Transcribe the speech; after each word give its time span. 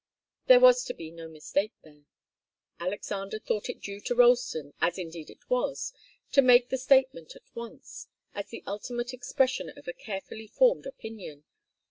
There 0.47 0.59
was 0.59 0.83
to 0.85 0.95
be 0.95 1.11
no 1.11 1.27
mistake 1.27 1.73
there. 1.83 2.05
Alexander 2.79 3.37
thought 3.37 3.69
it 3.69 3.81
due 3.83 4.01
to 4.01 4.15
Ralston, 4.15 4.73
as 4.81 4.97
indeed 4.97 5.29
it 5.29 5.47
was, 5.47 5.93
to 6.31 6.41
make 6.41 6.69
the 6.69 6.77
statement 6.79 7.35
at 7.35 7.55
once, 7.55 8.07
as 8.33 8.47
the 8.47 8.63
ultimate 8.65 9.13
expression 9.13 9.69
of 9.69 9.87
a 9.87 9.93
carefully 9.93 10.47
formed 10.47 10.87
opinion. 10.87 11.43